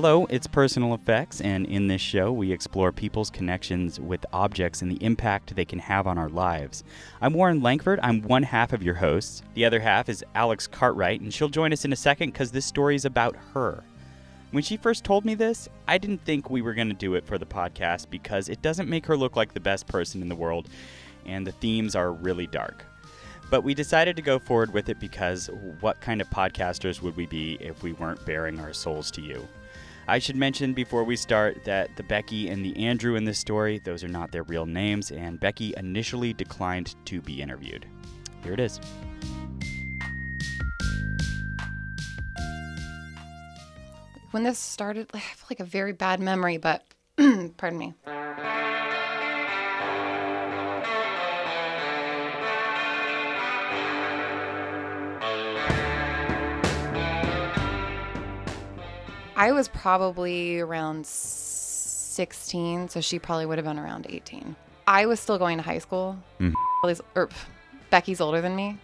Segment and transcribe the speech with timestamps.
[0.00, 4.88] Hello, it's Personal Effects, and in this show, we explore people's connections with objects and
[4.88, 6.84] the impact they can have on our lives.
[7.20, 7.98] I'm Warren Langford.
[8.00, 9.42] I'm one half of your hosts.
[9.54, 12.64] The other half is Alex Cartwright, and she'll join us in a second because this
[12.64, 13.82] story is about her.
[14.52, 17.26] When she first told me this, I didn't think we were going to do it
[17.26, 20.36] for the podcast because it doesn't make her look like the best person in the
[20.36, 20.68] world,
[21.26, 22.84] and the themes are really dark.
[23.50, 27.26] But we decided to go forward with it because what kind of podcasters would we
[27.26, 29.48] be if we weren't bearing our souls to you?
[30.10, 33.78] I should mention before we start that the Becky and the Andrew in this story,
[33.78, 37.84] those are not their real names, and Becky initially declined to be interviewed.
[38.42, 38.80] Here it is.
[44.30, 46.86] When this started, I have like a very bad memory, but
[47.58, 47.92] pardon me.
[59.38, 64.56] I was probably around 16, so she probably would have been around 18.
[64.88, 66.18] I was still going to high school.
[66.40, 66.54] Mhm.
[66.82, 67.28] All these- or,
[67.90, 68.78] Becky's older than me.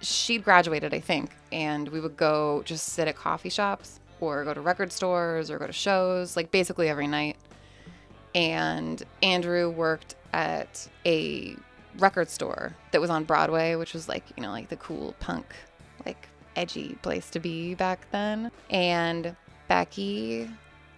[0.00, 4.54] She'd graduated, I think, and we would go just sit at coffee shops or go
[4.54, 7.36] to record stores or go to shows, like basically every night.
[8.36, 11.56] And Andrew worked at a
[11.98, 15.46] record store that was on Broadway, which was like, you know, like the cool punk,
[16.06, 18.50] like edgy place to be back then.
[18.70, 19.36] And
[19.72, 20.50] Becky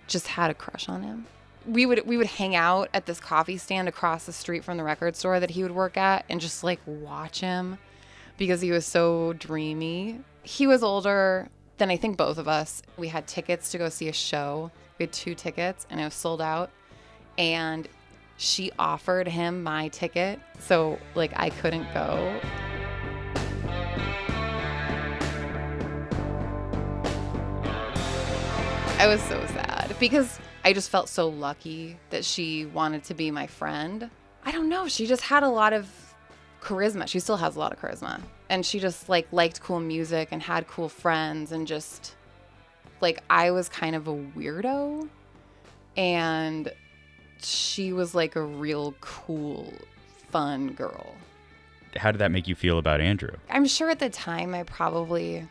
[0.08, 1.26] just had a crush on him.
[1.64, 4.82] We would we would hang out at this coffee stand across the street from the
[4.82, 7.78] record store that he would work at and just like watch him
[8.36, 10.18] because he was so dreamy.
[10.42, 12.82] He was older than I think both of us.
[12.96, 14.72] We had tickets to go see a show.
[14.98, 16.70] We had two tickets and it was sold out.
[17.38, 17.86] And
[18.38, 20.40] she offered him my ticket.
[20.58, 22.40] So like I couldn't go.
[29.04, 33.30] I was so sad because I just felt so lucky that she wanted to be
[33.30, 34.08] my friend.
[34.46, 34.88] I don't know.
[34.88, 35.86] She just had a lot of
[36.62, 37.06] charisma.
[37.06, 38.22] She still has a lot of charisma.
[38.48, 42.16] And she just like liked cool music and had cool friends and just
[43.02, 45.06] like I was kind of a weirdo
[45.98, 46.72] and
[47.42, 49.70] she was like a real cool
[50.30, 51.14] fun girl.
[51.94, 53.36] How did that make you feel about Andrew?
[53.50, 55.46] I'm sure at the time I probably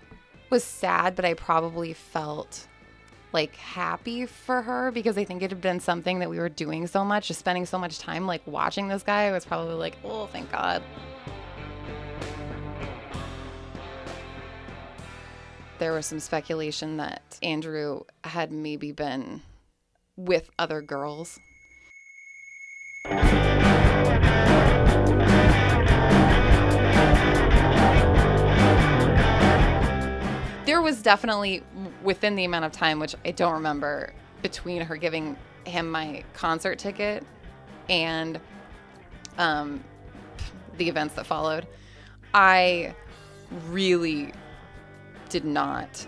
[0.50, 2.68] was sad, but I probably felt
[3.34, 6.88] like happy for her because I think it had been something that we were doing
[6.88, 9.24] so much, just spending so much time like watching this guy.
[9.24, 10.84] I was probably like, oh, thank God.
[15.80, 19.42] There was some speculation that Andrew had maybe been
[20.16, 21.40] with other girls.
[30.74, 31.62] There was definitely
[32.02, 34.12] within the amount of time which i don't remember
[34.42, 37.24] between her giving him my concert ticket
[37.90, 38.40] and
[39.38, 39.84] um,
[40.78, 41.68] the events that followed.
[42.34, 42.96] I
[43.70, 44.34] really
[45.30, 46.08] did not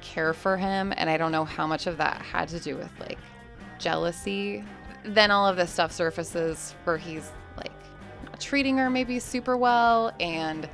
[0.00, 2.90] care for him and i don't know how much of that had to do with
[2.98, 3.18] like
[3.78, 4.64] jealousy.
[5.04, 7.70] Then all of this stuff surfaces where he's like
[8.24, 10.68] not treating her maybe super well and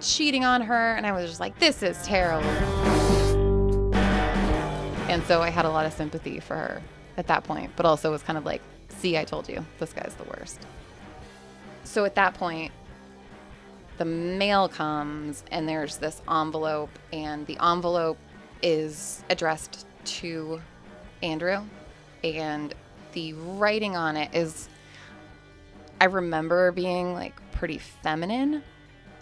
[0.00, 2.48] cheating on her and I was just like this is terrible.
[5.08, 6.82] And so I had a lot of sympathy for her
[7.16, 9.64] at that point, but also was kind of like, "See, I told you.
[9.78, 10.60] This guy's the worst."
[11.84, 12.72] So at that point
[13.98, 18.16] the mail comes and there's this envelope and the envelope
[18.62, 20.60] is addressed to
[21.22, 21.62] Andrew
[22.22, 22.74] and
[23.12, 24.68] the writing on it is
[26.00, 28.62] I remember being like pretty feminine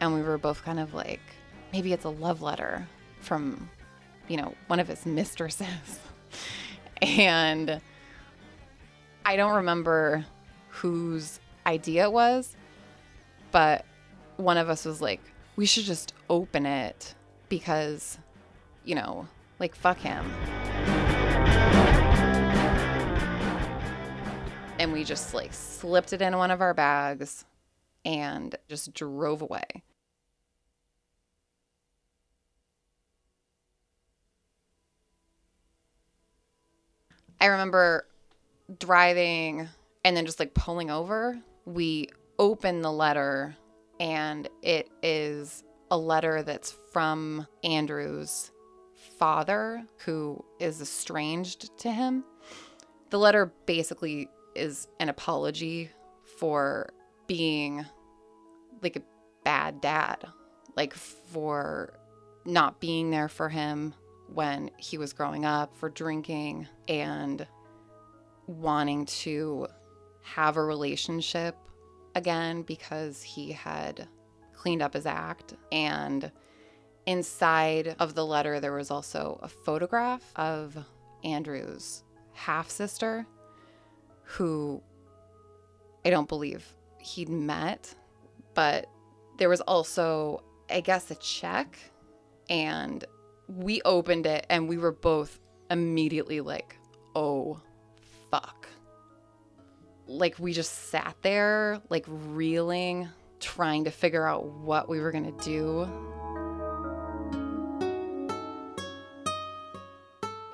[0.00, 1.20] and we were both kind of like
[1.72, 2.86] maybe it's a love letter
[3.20, 3.68] from
[4.28, 6.00] you know one of his mistresses.
[7.02, 7.80] And
[9.24, 10.24] i don't remember
[10.68, 12.56] whose idea it was
[13.50, 13.84] but
[14.36, 15.20] one of us was like
[15.56, 17.14] we should just open it
[17.48, 18.18] because
[18.84, 19.26] you know
[19.58, 20.24] like fuck him.
[24.78, 27.44] And we just like slipped it in one of our bags
[28.06, 29.64] and just drove away.
[37.40, 38.06] I remember
[38.78, 39.68] driving
[40.04, 41.38] and then just like pulling over.
[41.66, 42.08] We
[42.38, 43.56] open the letter
[43.98, 48.52] and it is a letter that's from Andrew's
[49.18, 52.24] father who is estranged to him.
[53.10, 55.90] The letter basically is an apology
[56.38, 56.90] for
[57.26, 57.84] being
[58.82, 59.02] like a
[59.44, 60.24] bad dad,
[60.76, 61.98] like for
[62.44, 63.94] not being there for him
[64.32, 67.46] when he was growing up for drinking and
[68.46, 69.66] wanting to
[70.22, 71.56] have a relationship
[72.14, 74.08] again because he had
[74.52, 75.54] cleaned up his act.
[75.70, 76.30] And
[77.06, 80.76] inside of the letter, there was also a photograph of
[81.22, 82.02] Andrew's
[82.32, 83.26] half sister
[84.22, 84.82] who
[86.04, 86.66] I don't believe
[86.98, 87.94] he'd met,
[88.56, 88.88] but
[89.38, 91.78] there was also, I guess, a check.
[92.50, 93.04] And
[93.46, 95.38] we opened it and we were both
[95.70, 96.76] immediately like,
[97.14, 97.60] oh,
[98.30, 98.66] fuck.
[100.08, 103.08] Like, we just sat there, like, reeling,
[103.40, 105.88] trying to figure out what we were gonna do.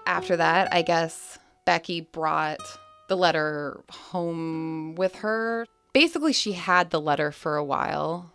[0.07, 2.61] After that, I guess Becky brought
[3.09, 5.67] the letter home with her.
[5.93, 8.33] Basically, she had the letter for a while.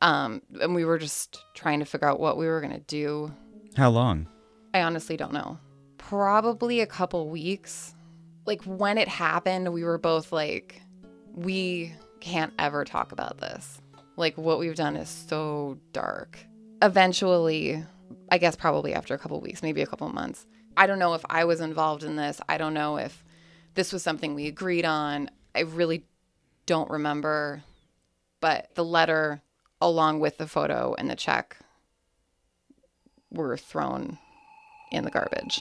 [0.00, 3.32] Um, and we were just trying to figure out what we were going to do.
[3.76, 4.28] How long?
[4.74, 5.58] I honestly don't know.
[5.98, 7.94] Probably a couple weeks.
[8.44, 10.82] Like when it happened, we were both like,
[11.32, 13.80] we can't ever talk about this.
[14.16, 16.38] Like what we've done is so dark.
[16.82, 17.82] Eventually,
[18.30, 20.46] I guess probably after a couple weeks, maybe a couple months.
[20.76, 22.40] I don't know if I was involved in this.
[22.48, 23.24] I don't know if
[23.74, 25.30] this was something we agreed on.
[25.54, 26.04] I really
[26.66, 27.62] don't remember.
[28.40, 29.42] But the letter,
[29.80, 31.56] along with the photo and the check,
[33.30, 34.18] were thrown
[34.90, 35.60] in the garbage.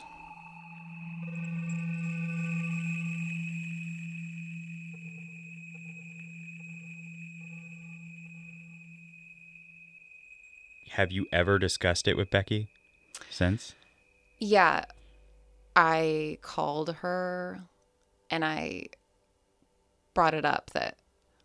[10.92, 12.68] Have you ever discussed it with Becky
[13.30, 13.74] since?
[14.38, 14.86] Yeah.
[15.76, 17.62] I called her
[18.30, 18.90] and I
[20.13, 20.98] brought it up that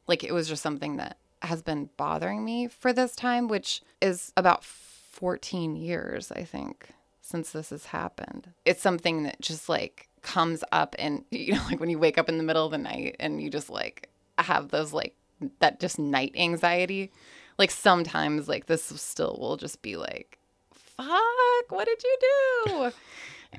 [0.06, 4.32] like it was just something that has been bothering me for this time, which is
[4.36, 8.52] about 14 years, I think, since this has happened.
[8.64, 12.28] It's something that just like comes up and you know like when you wake up
[12.28, 15.14] in the middle of the night and you just like have those like
[15.60, 17.12] that just night anxiety.
[17.58, 20.38] Like sometimes like this still will just be like
[20.72, 22.18] fuck, what did you
[22.66, 22.90] do?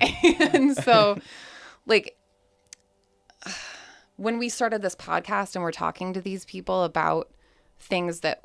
[0.54, 1.18] and so
[1.86, 2.16] like
[4.20, 7.30] when we started this podcast and we're talking to these people about
[7.78, 8.44] things that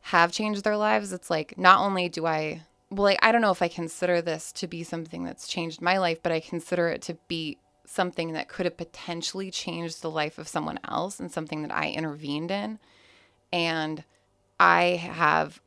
[0.00, 3.50] have changed their lives, it's like not only do I well, like I don't know
[3.50, 7.02] if I consider this to be something that's changed my life, but I consider it
[7.02, 11.60] to be something that could have potentially changed the life of someone else and something
[11.62, 12.78] that I intervened in.
[13.52, 14.02] And
[14.58, 15.60] I have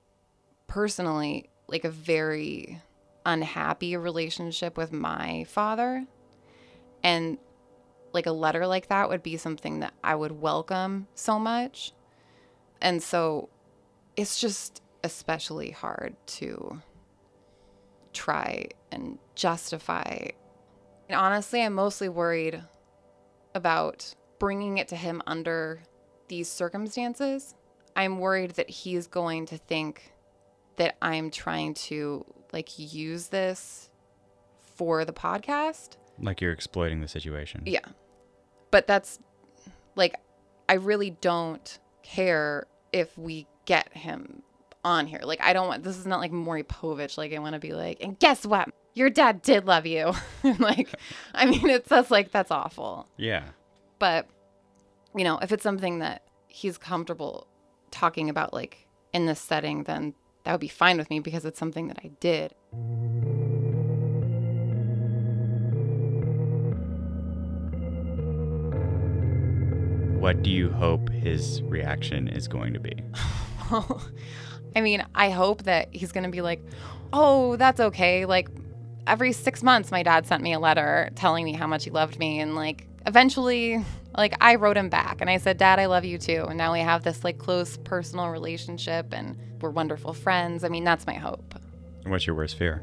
[0.65, 2.81] personally like a very
[3.23, 6.07] unhappy relationship with my father.
[7.03, 7.38] And
[8.13, 11.94] like a letter like that would be something that I would welcome so much.
[12.81, 13.50] And so
[14.15, 16.81] it's just especially hard to
[18.13, 20.27] try and justify.
[21.10, 22.63] And honestly, I'm mostly worried
[23.56, 25.81] about bringing it to him under
[26.27, 27.56] these circumstances.
[27.95, 30.13] I'm worried that he's going to think
[30.77, 33.89] that I'm trying to like use this
[34.75, 35.98] for the podcast.
[36.20, 37.63] Like you're exploiting the situation.
[37.65, 37.79] Yeah.
[38.74, 39.20] But that's
[39.96, 40.15] like
[40.68, 44.42] I really don't care if we get him
[44.84, 45.20] on here.
[45.24, 47.15] Like I don't want this is not like Maury Povich.
[47.15, 48.70] Like I want to be like, and guess what?
[48.96, 50.13] Your dad did love you.
[50.58, 50.89] like
[51.36, 53.08] I mean it's that's like that's awful.
[53.15, 53.44] Yeah.
[54.00, 54.27] But
[55.15, 57.46] you know, if it's something that he's comfortable
[57.92, 60.15] talking about like in this setting, then
[60.46, 62.56] that would be fine with me because it's something that I did.
[70.24, 72.96] What do you hope his reaction is going to be?
[74.74, 76.63] I mean, I hope that he's going to be like,
[77.12, 78.24] oh, that's okay.
[78.24, 78.48] Like,
[79.06, 82.20] every six months, my dad sent me a letter telling me how much he loved
[82.20, 82.39] me.
[82.39, 83.84] And, like, eventually,
[84.15, 86.46] like, I wrote him back and I said, Dad, I love you too.
[86.48, 90.63] And now we have this, like, close personal relationship and we're wonderful friends.
[90.63, 91.53] I mean, that's my hope.
[92.06, 92.82] What's your worst fear?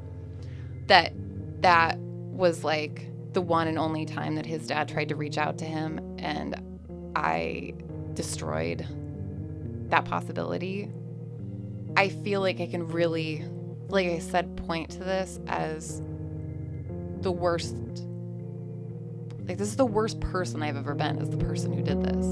[0.89, 1.15] That
[1.63, 5.57] that was, like, the one and only time that his dad tried to reach out
[5.57, 6.17] to him.
[6.19, 6.70] And
[7.14, 7.75] I
[8.14, 8.87] destroyed
[9.88, 10.90] that possibility.
[11.97, 13.45] I feel like I can really,
[13.88, 16.00] like I said, point to this as
[17.21, 17.76] the worst.
[19.47, 22.26] Like, this is the worst person I've ever been, is the person who did this.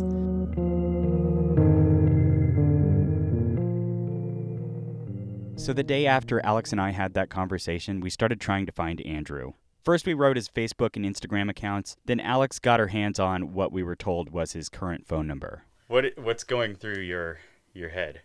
[5.60, 9.00] So the day after Alex and I had that conversation, we started trying to find
[9.02, 9.54] Andrew.
[9.88, 11.96] First, we wrote his Facebook and Instagram accounts.
[12.04, 15.62] Then Alex got her hands on what we were told was his current phone number.
[15.86, 17.38] What what's going through your
[17.72, 18.20] your head?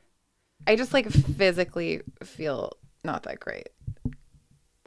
[0.68, 2.74] I just like physically feel
[3.06, 3.70] not that great.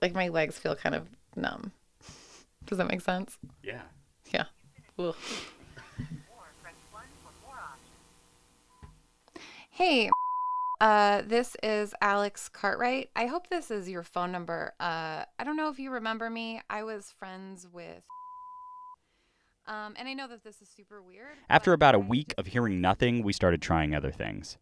[0.03, 1.73] like my legs feel kind of numb.
[2.67, 3.39] Does that make sense?
[3.63, 3.81] Yeah.
[4.31, 4.45] Yeah.
[4.99, 5.17] Ugh.
[9.71, 10.11] Hey,
[10.81, 13.11] uh, this is Alex Cartwright.
[13.17, 14.75] I hope this is your phone number.
[14.79, 16.61] Uh, I don't know if you remember me.
[16.69, 18.03] I was friends with.
[19.67, 21.37] Um, and I know that this is super weird.
[21.49, 24.59] After but about a week of hearing nothing, we started trying other things.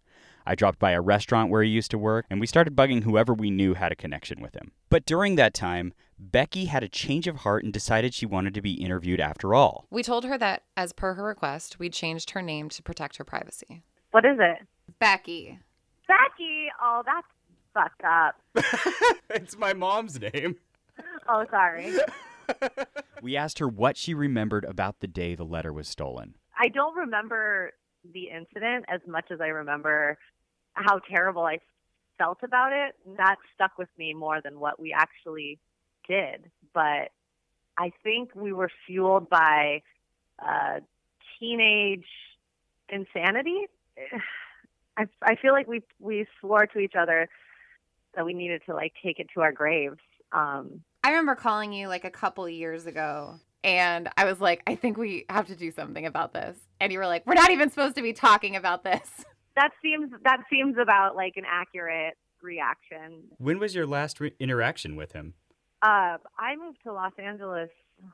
[0.47, 3.33] I dropped by a restaurant where he used to work, and we started bugging whoever
[3.33, 4.73] we knew had a connection with him.
[4.91, 8.63] But during that time, Becky had a change of heart and decided she wanted to
[8.63, 9.87] be interviewed after all.
[9.91, 13.25] We told her that, as per her request, we changed her name to protect her
[13.25, 13.83] privacy.
[14.11, 14.67] What is it?
[15.01, 15.59] Becky.
[16.07, 16.69] Becky.
[16.83, 17.27] Oh, that's
[17.73, 18.37] fucked up.
[19.31, 20.57] it's my mom's name.
[21.29, 21.95] Oh, sorry.
[23.23, 26.35] We asked her what she remembered about the day the letter was stolen.
[26.59, 27.73] I don't remember
[28.13, 30.19] the incident as much as I remember
[30.75, 31.61] how terrible I
[32.19, 32.95] felt about it.
[33.17, 35.59] That stuck with me more than what we actually
[36.07, 36.51] did.
[36.75, 37.13] But
[37.79, 39.81] I think we were fueled by
[40.39, 40.81] uh,
[41.41, 42.05] teenage
[42.91, 43.69] insanity.
[44.97, 47.29] I, I feel like we we swore to each other
[48.15, 49.99] that we needed to like take it to our graves.
[50.33, 54.75] Um, I remember calling you like a couple years ago and I was like, I
[54.75, 56.57] think we have to do something about this.
[56.81, 59.25] And you were like, we're not even supposed to be talking about this.
[59.57, 63.23] that seems that seems about like an accurate reaction.
[63.39, 65.35] When was your last re- interaction with him?
[65.83, 67.71] Uh, I moved to Los Angeles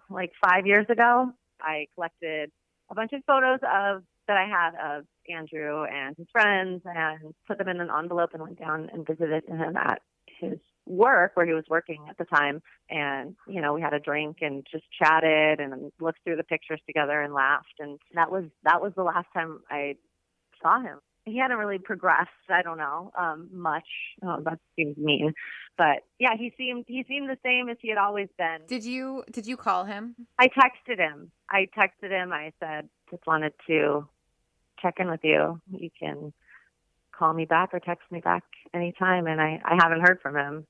[0.08, 1.32] like five years ago.
[1.60, 2.50] I collected
[2.90, 7.58] a bunch of photos of that I had of Andrew and his friends, and put
[7.58, 10.02] them in an envelope and went down and visited him at
[10.38, 12.62] his work where he was working at the time.
[12.88, 16.80] And you know, we had a drink and just chatted and looked through the pictures
[16.86, 17.74] together and laughed.
[17.80, 19.96] And that was that was the last time I
[20.62, 20.98] saw him.
[21.24, 22.30] He hadn't really progressed.
[22.48, 23.86] I don't know um, much.
[24.22, 25.34] Oh, that seems mean,
[25.76, 28.60] but yeah, he seemed he seemed the same as he had always been.
[28.68, 30.14] Did you did you call him?
[30.38, 31.32] I texted him.
[31.50, 32.32] I texted him.
[32.32, 34.08] I said, just wanted to
[34.80, 35.60] check in with you.
[35.70, 36.32] You can
[37.12, 39.26] call me back or text me back anytime.
[39.26, 40.66] And I, I haven't heard from him.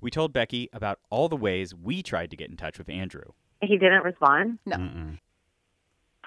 [0.00, 3.32] We told Becky about all the ways we tried to get in touch with Andrew.
[3.60, 4.58] He didn't respond.
[4.64, 4.76] No.
[4.76, 5.18] Mm-mm.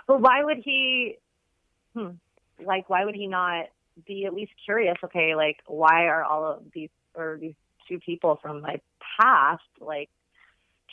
[0.07, 1.17] Well, why would he,
[1.95, 2.09] hmm,
[2.65, 3.67] like, why would he not
[4.05, 4.97] be at least curious?
[5.03, 7.53] Okay, like, why are all of these, or these
[7.87, 8.81] two people from my
[9.19, 10.09] past, like,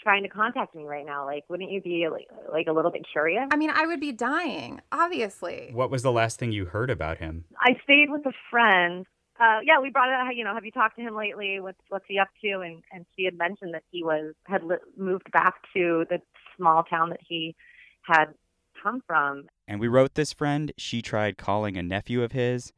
[0.03, 1.25] trying to contact me right now?
[1.25, 3.49] Like, wouldn't you be, like, like a little bit curious?
[3.51, 5.71] I mean, I would be dying, obviously.
[5.73, 7.45] What was the last thing you heard about him?
[7.61, 9.07] I stayed with a friend.
[9.41, 10.35] Uh, yeah, we brought it up.
[10.35, 11.61] You know, have you talked to him lately?
[11.61, 12.61] What's what's he up to?
[12.61, 16.21] And and she had mentioned that he was had li- moved back to the
[16.57, 17.55] small town that he
[18.03, 18.35] had
[18.83, 19.45] come from.
[19.69, 20.73] And we wrote this friend.
[20.77, 22.73] She tried calling a nephew of his,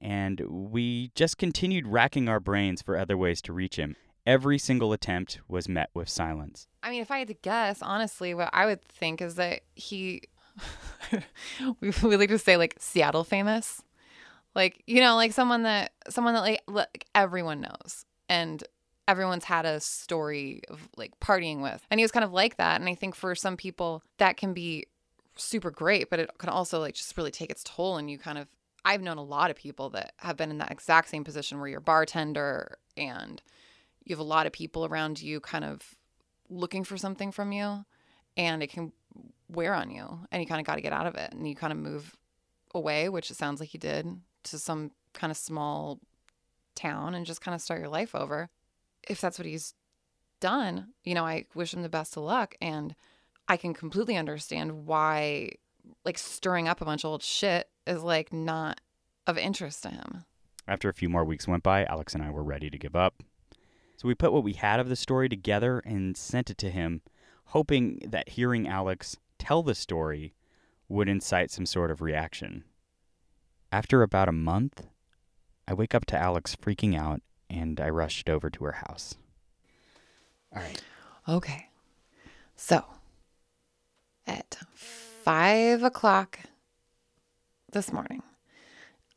[0.00, 3.96] and we just continued racking our brains for other ways to reach him.
[4.26, 6.66] Every single attempt was met with silence.
[6.82, 10.22] I mean, if I had to guess, honestly, what I would think is that he,
[11.80, 13.82] we, like to say like Seattle famous,
[14.56, 18.64] like you know, like someone that someone that like, like everyone knows and
[19.06, 22.80] everyone's had a story of like partying with, and he was kind of like that.
[22.80, 24.86] And I think for some people that can be
[25.36, 28.38] super great, but it can also like just really take its toll, and you kind
[28.38, 28.48] of.
[28.84, 31.66] I've known a lot of people that have been in that exact same position where
[31.66, 33.42] you're bartender and
[34.06, 35.82] you have a lot of people around you kind of
[36.48, 37.84] looking for something from you
[38.36, 38.92] and it can
[39.48, 41.54] wear on you and you kind of got to get out of it and you
[41.54, 42.16] kind of move
[42.74, 44.06] away which it sounds like you did
[44.44, 45.98] to some kind of small
[46.74, 48.48] town and just kind of start your life over
[49.08, 49.74] if that's what he's
[50.40, 52.94] done you know i wish him the best of luck and
[53.48, 55.48] i can completely understand why
[56.04, 58.80] like stirring up a bunch of old shit is like not
[59.26, 60.24] of interest to him
[60.68, 63.22] After a few more weeks went by, Alex and I were ready to give up.
[63.96, 67.00] So we put what we had of the story together and sent it to him,
[67.46, 70.34] hoping that hearing Alex tell the story
[70.88, 72.64] would incite some sort of reaction.
[73.72, 74.86] After about a month,
[75.66, 79.16] I wake up to Alex freaking out and I rushed over to her house.
[80.54, 80.80] All right.
[81.28, 81.68] Okay.
[82.54, 82.84] So
[84.26, 86.40] at five o'clock
[87.72, 88.22] this morning,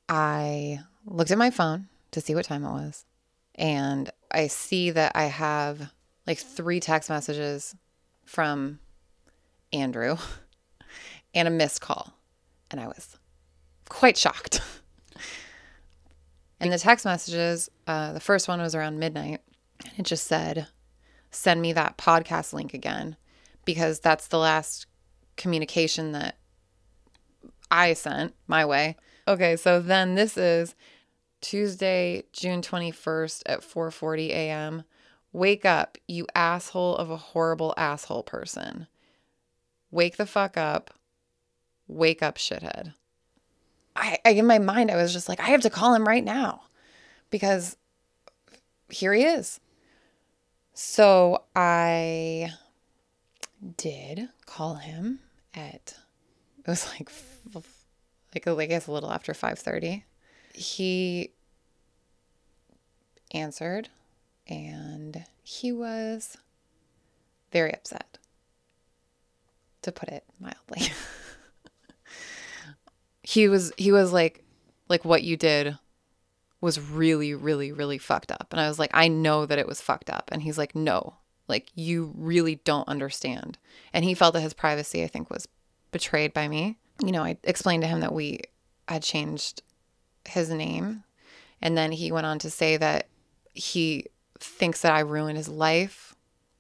[0.07, 3.05] I looked at my phone to see what time it was.
[3.55, 5.91] And I see that I have
[6.27, 7.75] like three text messages
[8.25, 8.79] from
[9.73, 10.17] Andrew
[11.33, 12.13] and a missed call.
[12.71, 13.17] And I was
[13.87, 14.61] quite shocked.
[16.59, 19.41] And the text messages, uh, the first one was around midnight.
[19.83, 20.67] And it just said,
[21.31, 23.15] send me that podcast link again
[23.65, 24.85] because that's the last
[25.37, 26.37] communication that
[27.71, 28.97] I sent my way.
[29.27, 30.75] Okay, so then this is
[31.41, 34.83] Tuesday, June 21st at 4:40 a.m.
[35.31, 38.87] Wake up, you asshole of a horrible asshole person.
[39.91, 40.93] Wake the fuck up.
[41.87, 42.93] Wake up, shithead.
[43.95, 46.23] I, I in my mind, I was just like, I have to call him right
[46.23, 46.63] now
[47.29, 47.77] because
[48.89, 49.59] here he is.
[50.73, 52.51] So I
[53.77, 55.19] did call him
[55.53, 55.95] at
[56.57, 57.09] it was like
[58.33, 60.03] like I guess a little after 5:30.
[60.59, 61.31] He
[63.31, 63.87] answered
[64.45, 66.37] and he was
[67.53, 68.17] very upset
[69.83, 70.87] to put it mildly.
[73.23, 74.43] he was he was like
[74.89, 75.77] like what you did
[76.59, 78.49] was really really really fucked up.
[78.51, 80.29] And i was like i know that it was fucked up.
[80.29, 81.15] And he's like no
[81.47, 83.57] like you really don't understand.
[83.93, 85.47] And he felt that his privacy i think was
[85.93, 86.75] betrayed by me.
[87.01, 88.41] You know i explained to him that we
[88.89, 89.61] had changed
[90.27, 91.03] his name
[91.61, 93.07] and then he went on to say that
[93.53, 94.05] he
[94.39, 96.15] thinks that i ruined his life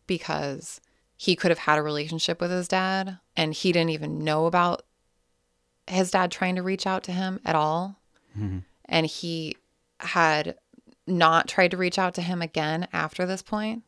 [0.07, 0.81] because
[1.17, 4.83] he could have had a relationship with his dad and he didn't even know about
[5.87, 7.95] his dad trying to reach out to him at all
[8.37, 8.59] Mm-hmm.
[8.85, 9.57] and he
[9.99, 10.55] had
[11.07, 13.81] not tried to reach out to him again after this point.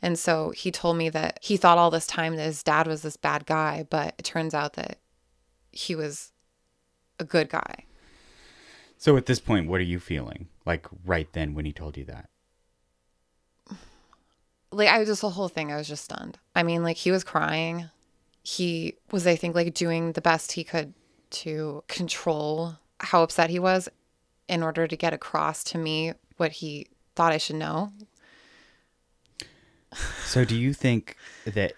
[0.00, 3.02] And so he told me that he thought all this time that his dad was
[3.02, 4.98] this bad guy, but it turns out that
[5.72, 6.32] he was
[7.20, 7.84] a good guy.
[9.04, 10.48] So at this point, what are you feeling?
[10.64, 12.30] Like right then when he told you that?
[14.72, 16.38] Like I was just the whole thing, I was just stunned.
[16.56, 17.90] I mean, like he was crying.
[18.42, 20.94] He was, I think, like doing the best he could
[21.32, 23.90] to control how upset he was
[24.48, 27.92] in order to get across to me what he thought I should know.
[30.24, 31.74] So do you think that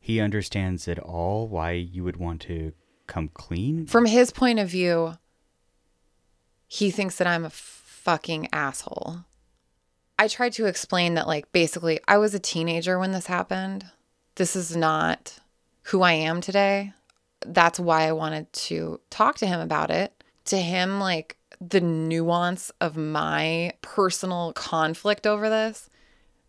[0.00, 2.72] he understands at all why you would want to
[3.06, 3.84] come clean?
[3.86, 5.18] From his point of view,
[6.74, 9.18] he thinks that I'm a fucking asshole.
[10.18, 13.86] I tried to explain that, like, basically, I was a teenager when this happened.
[14.34, 15.38] This is not
[15.82, 16.92] who I am today.
[17.46, 20.24] That's why I wanted to talk to him about it.
[20.46, 25.88] To him, like, the nuance of my personal conflict over this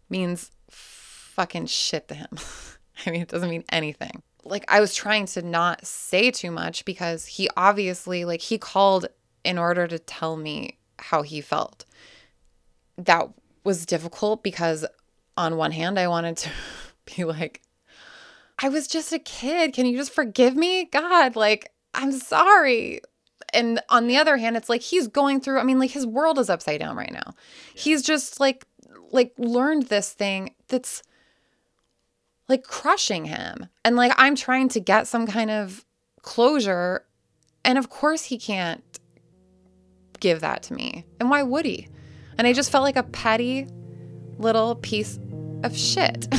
[0.09, 2.29] means fucking shit to him.
[3.05, 4.23] I mean, it doesn't mean anything.
[4.43, 9.05] Like, I was trying to not say too much because he obviously, like, he called
[9.45, 11.85] in order to tell me how he felt.
[12.97, 13.29] That
[13.63, 14.85] was difficult because,
[15.37, 16.49] on one hand, I wanted to
[17.15, 17.61] be like,
[18.59, 19.73] I was just a kid.
[19.73, 20.85] Can you just forgive me?
[20.85, 23.01] God, like, I'm sorry.
[23.53, 26.39] And on the other hand, it's like he's going through, I mean, like his world
[26.39, 27.35] is upside down right now.
[27.73, 28.65] He's just like
[29.11, 31.03] like learned this thing that's
[32.47, 33.67] like crushing him.
[33.83, 35.85] And like I'm trying to get some kind of
[36.21, 37.05] closure.
[37.63, 38.83] And of course he can't
[40.25, 41.05] give that to me.
[41.19, 41.87] And why would he?
[42.39, 43.67] And I just felt like a petty
[44.39, 45.19] little piece
[45.63, 46.27] of shit.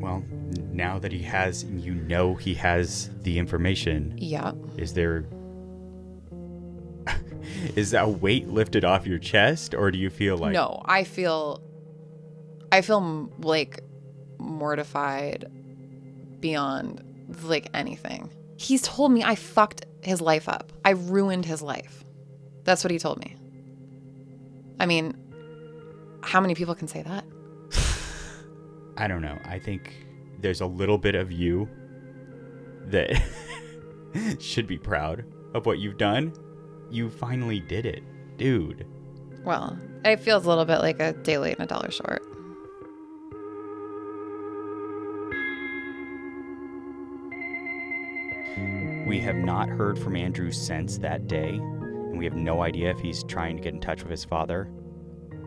[0.00, 0.22] Well,
[0.72, 4.52] now that he has, you know he has the information, yeah.
[4.76, 5.24] is there.
[7.74, 10.52] Is that weight lifted off your chest, or do you feel like.
[10.52, 11.62] no, I feel
[12.72, 13.80] I feel like
[14.38, 15.50] mortified
[16.40, 17.02] beyond
[17.42, 18.30] like anything.
[18.56, 20.72] He's told me I fucked his life up.
[20.84, 22.04] I ruined his life.
[22.64, 23.36] That's what he told me.
[24.80, 25.14] I mean,
[26.22, 27.24] how many people can say that?
[28.96, 29.38] I don't know.
[29.44, 29.92] I think
[30.40, 31.68] there's a little bit of you
[32.86, 33.20] that
[34.40, 35.24] should be proud
[35.54, 36.32] of what you've done.
[36.90, 38.02] You finally did it,
[38.36, 38.86] dude.
[39.44, 42.22] Well, it feels a little bit like a day late and a dollar short.
[49.14, 52.98] We have not heard from Andrew since that day, and we have no idea if
[52.98, 54.68] he's trying to get in touch with his father.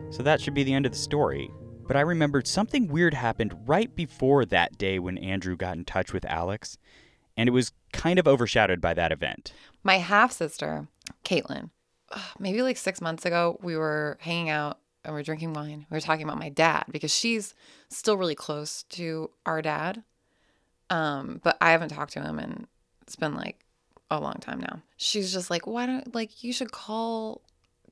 [0.08, 1.50] So that should be the end of the story.
[1.86, 6.14] But I remembered something weird happened right before that day when Andrew got in touch
[6.14, 6.78] with Alex,
[7.36, 9.52] and it was kind of overshadowed by that event.
[9.82, 10.88] My half sister,
[11.26, 11.68] Caitlin,
[12.38, 15.84] maybe like six months ago, we were hanging out and we're drinking wine.
[15.90, 17.54] We were talking about my dad because she's
[17.90, 20.04] still really close to our dad.
[20.88, 22.66] Um, but I haven't talked to him and
[23.08, 23.64] it's been like
[24.10, 24.82] a long time now.
[24.98, 27.40] She's just like, why don't like you should call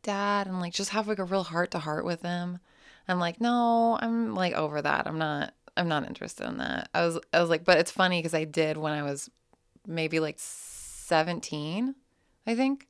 [0.02, 2.58] dad and like just have like a real heart to heart with him.
[3.08, 5.06] I'm like, no, I'm like over that.
[5.06, 6.90] I'm not I'm not interested in that.
[6.92, 9.30] I was I was like, but it's funny because I did when I was
[9.86, 11.94] maybe like 17,
[12.46, 12.88] I think.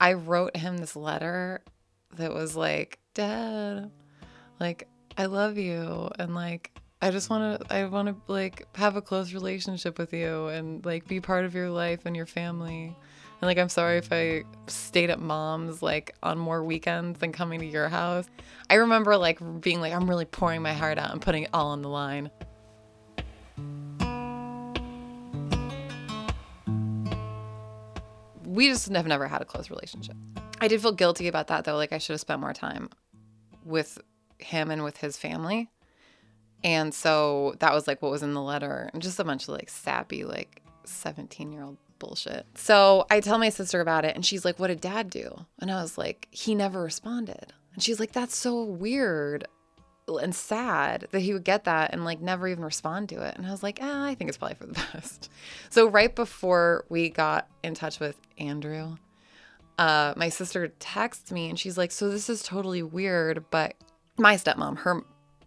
[0.00, 1.62] I wrote him this letter
[2.16, 3.92] that was like, Dad,
[4.58, 6.10] like, I love you.
[6.18, 6.72] And like,
[7.02, 10.84] I just want to I want to like have a close relationship with you and
[10.84, 12.94] like be part of your life and your family.
[13.40, 17.60] And like I'm sorry if I stayed at mom's like on more weekends than coming
[17.60, 18.26] to your house.
[18.68, 21.68] I remember like being like I'm really pouring my heart out and putting it all
[21.68, 22.30] on the line.
[28.44, 30.16] We just have never had a close relationship.
[30.60, 31.76] I did feel guilty about that though.
[31.76, 32.90] Like I should have spent more time
[33.64, 33.98] with
[34.38, 35.70] him and with his family.
[36.62, 39.50] And so that was like what was in the letter and just a bunch of
[39.50, 42.46] like sappy, like 17 year old bullshit.
[42.54, 45.46] So I tell my sister about it and she's like, What did dad do?
[45.58, 47.52] And I was like, He never responded.
[47.74, 49.46] And she's like, That's so weird
[50.18, 53.36] and sad that he would get that and like never even respond to it.
[53.36, 55.30] And I was like, ah, I think it's probably for the best.
[55.68, 58.96] So right before we got in touch with Andrew,
[59.78, 63.74] uh, my sister texts me and she's like, So this is totally weird, but
[64.18, 65.02] my stepmom, her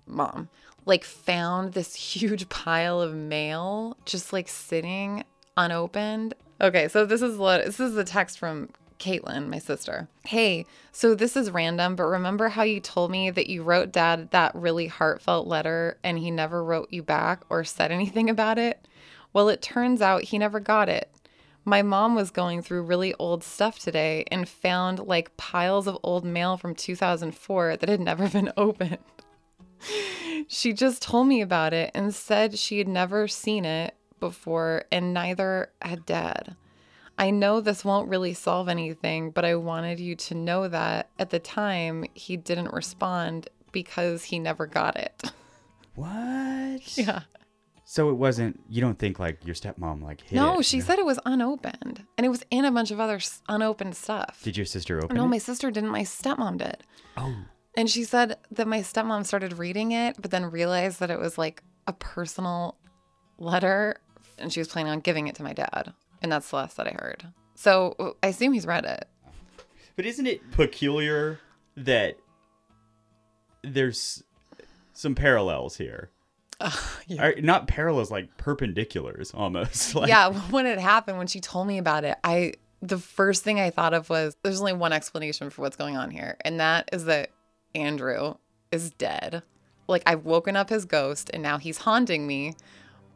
[0.08, 0.50] mom,
[0.86, 5.24] like found this huge pile of mail just like sitting
[5.58, 6.34] unopened.
[6.62, 8.70] Okay, so this is what this is the text from
[9.00, 10.08] Caitlin, my sister.
[10.26, 14.32] Hey, so this is random, but remember how you told me that you wrote dad
[14.32, 18.88] that really heartfelt letter and he never wrote you back or said anything about it?
[19.34, 21.10] Well, it turns out he never got it.
[21.66, 26.24] My mom was going through really old stuff today and found like piles of old
[26.24, 29.00] mail from 2004 that had never been opened.
[30.48, 35.14] She just told me about it and said she had never seen it before and
[35.14, 36.56] neither had dad.
[37.18, 41.30] I know this won't really solve anything, but I wanted you to know that at
[41.30, 45.32] the time he didn't respond because he never got it.
[45.96, 46.98] What?
[46.98, 47.22] yeah.
[47.86, 48.60] So it wasn't.
[48.68, 50.64] You don't think like your stepmom like hid No, it?
[50.66, 53.96] she said it was unopened and it was in a bunch of other s- unopened
[53.96, 54.40] stuff.
[54.44, 55.20] Did your sister open it?
[55.20, 55.30] no, it?
[55.30, 55.92] my sister didn't.
[55.92, 56.78] My stepmom did.
[57.18, 57.36] oh,
[57.76, 61.38] And she said that my stepmom started reading it, but then realized that it was
[61.38, 62.78] like a personal
[63.38, 63.96] letter
[64.38, 65.94] and she was planning on giving it to my dad.
[66.22, 67.26] And that's the last that I heard.
[67.56, 69.08] So I assume he's read it.
[69.96, 71.40] but isn't it peculiar
[71.76, 72.18] that
[73.64, 74.24] there's
[74.94, 76.10] some parallels here?
[77.08, 77.26] yeah.
[77.26, 79.96] Or not parallels, like perpendiculars almost.
[80.04, 83.60] Like, yeah, when it happened, when she told me about it, I the first thing
[83.60, 86.90] I thought of was there's only one explanation for what's going on here, and that
[86.92, 87.30] is that
[87.76, 88.36] Andrew
[88.72, 89.44] is dead.
[89.88, 92.56] Like I've woken up his ghost, and now he's haunting me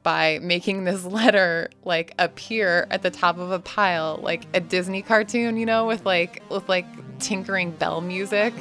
[0.03, 5.01] by making this letter like appear at the top of a pile, like a Disney
[5.01, 6.85] cartoon, you know, with like with like
[7.19, 8.53] tinkering bell music.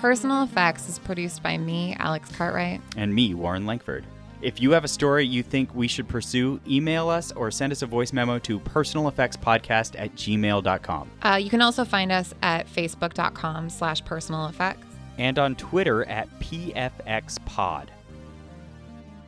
[0.00, 2.80] Personal Effects is produced by me, Alex Cartwright.
[2.96, 4.04] and me, Warren Lankford.
[4.40, 7.82] If you have a story you think we should pursue, email us or send us
[7.82, 13.68] a voice memo to personaleffectspodcast at gmail.com Uh, you can also find us at facebook.com
[13.68, 14.86] slash personal effects.
[15.18, 17.88] and on Twitter at PFXPod.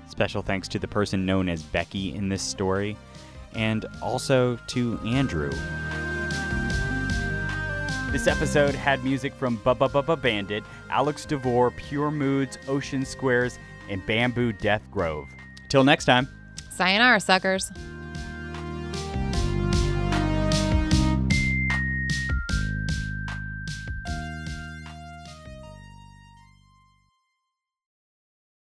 [0.08, 2.96] Special thanks to the person known as Becky in this story,
[3.54, 5.50] and also to Andrew.
[8.12, 13.58] This episode had music from Bubba Bubba Bandit, Alex DeVore, Pure Moods, Ocean Squares,
[13.90, 15.28] and Bamboo Death Grove.
[15.68, 16.28] Till next time.
[16.70, 17.70] Sayonara, suckers.